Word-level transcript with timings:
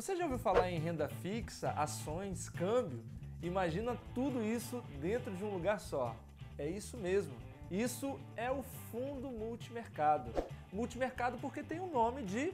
Você 0.00 0.16
já 0.16 0.24
ouviu 0.24 0.38
falar 0.38 0.70
em 0.70 0.78
renda 0.78 1.10
fixa, 1.10 1.72
ações, 1.72 2.48
câmbio? 2.48 3.04
Imagina 3.42 3.98
tudo 4.14 4.42
isso 4.42 4.82
dentro 4.98 5.30
de 5.36 5.44
um 5.44 5.52
lugar 5.52 5.78
só. 5.78 6.16
É 6.56 6.66
isso 6.66 6.96
mesmo. 6.96 7.34
Isso 7.70 8.18
é 8.34 8.50
o 8.50 8.62
fundo 8.90 9.28
multimercado. 9.28 10.32
Multimercado 10.72 11.36
porque 11.36 11.62
tem 11.62 11.80
o 11.80 11.86
nome 11.86 12.22
de 12.22 12.50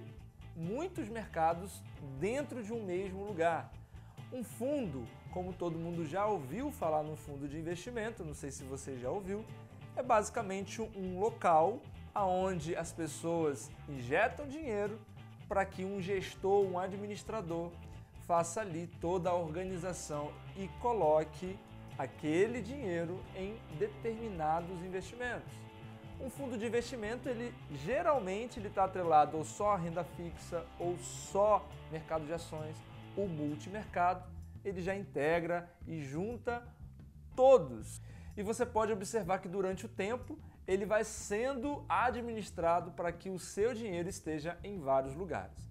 muitos 0.56 1.08
mercados 1.08 1.80
dentro 2.18 2.64
de 2.64 2.72
um 2.72 2.84
mesmo 2.84 3.24
lugar. 3.24 3.72
Um 4.32 4.42
fundo, 4.42 5.06
como 5.30 5.52
todo 5.52 5.78
mundo 5.78 6.04
já 6.04 6.26
ouviu 6.26 6.72
falar 6.72 7.04
no 7.04 7.14
fundo 7.14 7.46
de 7.46 7.56
investimento, 7.56 8.24
não 8.24 8.34
sei 8.34 8.50
se 8.50 8.64
você 8.64 8.98
já 8.98 9.08
ouviu, 9.08 9.44
é 9.94 10.02
basicamente 10.02 10.82
um 10.82 11.20
local 11.20 11.80
aonde 12.12 12.74
as 12.74 12.90
pessoas 12.90 13.70
injetam 13.88 14.48
dinheiro 14.48 14.98
para 15.48 15.64
que 15.64 15.84
um 15.84 16.00
gestor, 16.00 16.64
um 16.64 16.78
administrador 16.78 17.70
faça 18.26 18.60
ali 18.60 18.88
toda 19.00 19.30
a 19.30 19.34
organização 19.34 20.32
e 20.56 20.68
coloque 20.80 21.56
aquele 21.96 22.60
dinheiro 22.60 23.20
em 23.34 23.56
determinados 23.78 24.82
investimentos. 24.82 25.52
Um 26.20 26.30
fundo 26.30 26.56
de 26.56 26.66
investimento, 26.66 27.28
ele 27.28 27.54
geralmente 27.84 28.58
ele 28.58 28.68
está 28.68 28.84
atrelado 28.84 29.36
ou 29.36 29.44
só 29.44 29.72
a 29.72 29.76
renda 29.76 30.02
fixa 30.02 30.64
ou 30.78 30.96
só 30.98 31.66
mercado 31.90 32.24
de 32.26 32.32
ações. 32.32 32.76
O 33.16 33.26
multimercado, 33.26 34.24
ele 34.64 34.80
já 34.80 34.94
integra 34.94 35.70
e 35.86 36.02
junta 36.02 36.66
todos. 37.34 38.00
E 38.36 38.42
você 38.42 38.66
pode 38.66 38.92
observar 38.92 39.38
que 39.38 39.48
durante 39.48 39.86
o 39.86 39.88
tempo 39.88 40.38
ele 40.68 40.84
vai 40.84 41.04
sendo 41.04 41.82
administrado 41.88 42.90
para 42.90 43.10
que 43.10 43.30
o 43.30 43.38
seu 43.38 43.72
dinheiro 43.72 44.08
esteja 44.08 44.58
em 44.62 44.78
vários 44.78 45.14
lugares. 45.14 45.66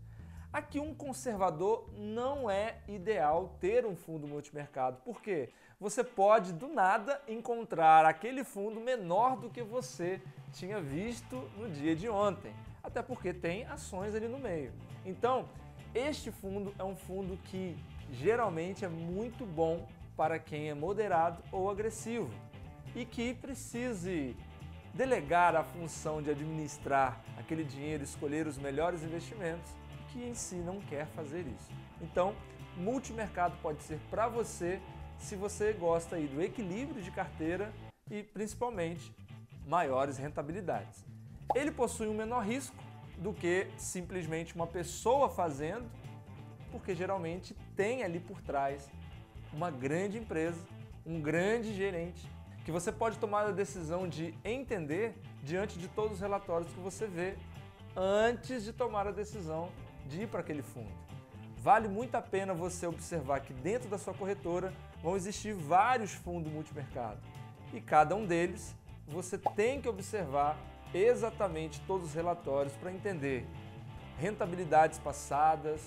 Aqui 0.52 0.80
um 0.80 0.96
conservador 0.96 1.88
não 1.96 2.50
é 2.50 2.78
ideal 2.88 3.56
ter 3.60 3.86
um 3.86 3.96
fundo 3.96 4.26
multimercado, 4.26 4.98
porque 5.04 5.50
você 5.80 6.04
pode 6.04 6.54
do 6.54 6.68
nada 6.68 7.22
encontrar 7.28 8.06
aquele 8.06 8.44
fundo 8.44 8.80
menor 8.80 9.36
do 9.36 9.50
que 9.50 9.62
você 9.62 10.22
tinha 10.54 10.82
visto 10.82 11.36
no 11.58 11.70
dia 11.70 11.96
de 11.96 12.10
ontem, 12.10 12.56
até 12.82 13.02
porque 13.02 13.34
tem 13.34 13.66
ações 13.66 14.16
ali 14.16 14.30
no 14.30 14.40
meio. 14.40 14.72
Então, 15.06 15.48
este 15.94 16.32
fundo 16.32 16.74
é 16.80 16.84
um 16.84 16.96
fundo 16.96 17.38
que 17.44 17.78
geralmente 18.10 18.86
é 18.86 18.88
muito 18.88 19.46
bom 19.46 19.86
para 20.16 20.40
quem 20.40 20.70
é 20.70 20.74
moderado 20.74 21.44
ou 21.52 21.70
agressivo 21.70 22.32
e 22.96 23.06
que 23.06 23.34
precise 23.34 24.36
delegar 24.94 25.56
a 25.56 25.64
função 25.64 26.22
de 26.22 26.32
administrar 26.32 27.22
aquele 27.38 27.66
dinheiro, 27.66 28.04
escolher 28.04 28.48
os 28.48 28.58
melhores 28.58 29.04
investimentos, 29.04 29.70
que 30.08 30.24
em 30.24 30.34
si 30.34 30.56
não 30.56 30.80
quer 30.80 31.06
fazer 31.08 31.46
isso. 31.46 31.70
Então, 32.02 32.34
multimercado 32.78 33.58
pode 33.62 33.84
ser 33.84 34.00
para 34.10 34.30
você 34.30 34.80
se 35.18 35.36
você 35.36 35.74
gosta 35.74 36.16
aí 36.16 36.28
do 36.28 36.42
equilíbrio 36.42 37.02
de 37.02 37.12
carteira 37.12 37.74
e 38.10 38.24
principalmente 38.24 39.14
maiores 39.68 40.18
rentabilidades. 40.18 41.06
Ele 41.54 41.72
possui 41.72 42.08
um 42.08 42.14
menor 42.14 42.46
risco 42.46 42.76
do 43.18 43.34
que 43.34 43.68
simplesmente 43.78 44.56
uma 44.56 44.68
pessoa 44.68 45.30
fazendo, 45.30 45.90
porque 46.72 46.96
geralmente 46.96 47.54
tem 47.76 48.04
ali 48.04 48.20
por 48.20 48.42
trás 48.42 48.90
uma 49.52 49.70
grande 49.70 50.18
empresa, 50.18 50.60
um 51.06 51.22
grande 51.22 51.74
gerente 51.74 52.30
que 52.66 52.72
você 52.72 52.92
pode 52.92 53.20
tomar 53.20 53.46
a 53.46 53.52
decisão 53.52 54.10
de 54.10 54.34
entender 54.44 55.16
diante 55.44 55.78
de 55.78 55.88
todos 55.88 56.14
os 56.14 56.20
relatórios 56.20 56.74
que 56.74 56.80
você 56.80 57.06
vê 57.06 57.38
antes 57.96 58.64
de 58.64 58.74
tomar 58.74 59.08
a 59.08 59.12
decisão 59.12 59.70
de 60.08 60.24
ir 60.24 60.28
para 60.28 60.40
aquele 60.40 60.64
fundo. 60.64 60.92
Vale 61.60 61.88
muito 61.88 62.16
a 62.16 62.22
pena 62.22 62.56
você 62.56 62.88
observar 62.88 63.42
que 63.42 63.54
dentro 63.54 63.88
da 63.88 64.00
sua 64.00 64.16
corretora 64.16 64.74
vão 65.02 65.16
existir 65.16 65.54
vários 65.54 66.12
fundos 66.12 66.52
multimercado 66.52 67.20
e 67.72 67.80
cada 67.80 68.16
um 68.16 68.26
deles 68.26 68.76
você 69.08 69.38
tem 69.38 69.80
que 69.80 69.88
observar 69.88 70.58
exatamente 70.92 71.80
todos 71.82 72.08
os 72.08 72.14
relatórios 72.16 72.76
para 72.78 72.92
entender 72.92 73.46
rentabilidades 74.18 74.98
passadas, 74.98 75.82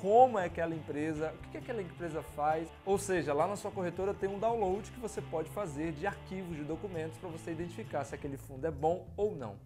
como 0.00 0.38
é 0.38 0.44
aquela 0.44 0.74
empresa, 0.74 1.34
o 1.34 1.50
que 1.50 1.58
aquela 1.58 1.82
empresa 1.82 2.22
faz. 2.22 2.68
Ou 2.86 2.98
seja, 2.98 3.32
lá 3.32 3.46
na 3.46 3.56
sua 3.56 3.70
corretora 3.70 4.14
tem 4.14 4.28
um 4.28 4.38
download 4.38 4.90
que 4.90 5.00
você 5.00 5.20
pode 5.20 5.50
fazer 5.50 5.92
de 5.92 6.06
arquivos 6.06 6.56
de 6.56 6.62
documentos 6.62 7.18
para 7.18 7.28
você 7.28 7.50
identificar 7.50 8.04
se 8.04 8.14
aquele 8.14 8.36
fundo 8.36 8.64
é 8.66 8.70
bom 8.70 9.08
ou 9.16 9.34
não. 9.34 9.56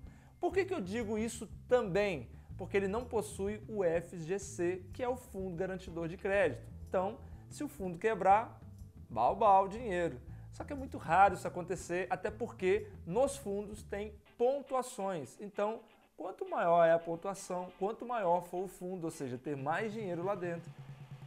Por 0.41 0.53
que, 0.53 0.65
que 0.65 0.75
eu 0.75 0.81
digo 0.81 1.19
isso 1.19 1.47
também? 1.69 2.28
Porque 2.56 2.76
ele 2.76 2.88
não 2.88 3.04
possui 3.04 3.62
o 3.69 3.82
FGC, 3.84 4.87
que 4.93 5.03
é 5.03 5.09
o 5.09 5.16
Fundo 5.16 5.54
Garantidor 5.54 6.09
de 6.09 6.16
Crédito. 6.16 6.62
Então, 6.88 7.19
se 7.49 7.62
o 7.62 7.69
fundo 7.69 7.99
quebrar, 7.99 8.60
balbal 9.09 9.69
dinheiro. 9.69 10.20
Só 10.50 10.64
que 10.64 10.72
é 10.72 10.76
muito 10.76 10.99
raro 10.99 11.34
isso 11.34 11.47
acontecer, 11.47 12.06
até 12.10 12.31
porque 12.31 12.88
nos 13.06 13.37
fundos 13.37 13.82
tem 13.82 14.14
pontuações. 14.37 15.38
Então, 15.41 15.81
Quanto 16.16 16.48
maior 16.48 16.84
é 16.84 16.92
a 16.92 16.98
pontuação, 16.98 17.72
quanto 17.78 18.06
maior 18.06 18.42
for 18.42 18.64
o 18.64 18.68
fundo, 18.68 19.04
ou 19.04 19.10
seja, 19.10 19.38
ter 19.38 19.56
mais 19.56 19.92
dinheiro 19.92 20.22
lá 20.22 20.34
dentro, 20.34 20.70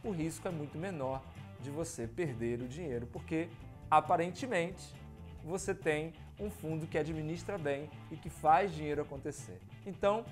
o 0.02 0.10
risco 0.10 0.46
é 0.46 0.50
muito 0.50 0.78
menor 0.78 1.22
de 1.60 1.70
você 1.70 2.06
perder 2.06 2.60
o 2.62 2.68
dinheiro, 2.68 3.06
porque 3.06 3.48
aparentemente 3.90 4.94
você 5.44 5.74
tem 5.74 6.12
um 6.38 6.50
fundo 6.50 6.86
que 6.86 6.98
administra 6.98 7.58
bem 7.58 7.90
e 8.10 8.16
que 8.16 8.30
faz 8.30 8.74
dinheiro 8.74 9.02
acontecer. 9.02 9.60
Então, 9.84 10.24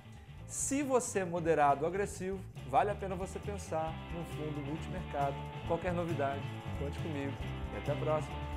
se 0.47 0.83
você 0.83 1.21
é 1.21 1.25
moderado 1.25 1.83
ou 1.83 1.89
agressivo, 1.89 2.39
vale 2.69 2.91
a 2.91 2.95
pena 2.95 3.15
você 3.15 3.39
pensar 3.39 3.93
num 4.13 4.25
fundo 4.25 4.61
multimercado. 4.67 5.37
Qualquer 5.67 5.93
novidade, 5.93 6.43
conte 6.79 6.99
comigo 6.99 7.33
e 7.75 7.79
até 7.79 7.93
a 7.93 7.97
próxima. 7.97 8.54